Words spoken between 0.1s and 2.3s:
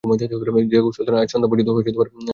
দেখ সুলতান, আজকে সন্ধ্যা পর্যন্ত সময় আছে তোর হাতে।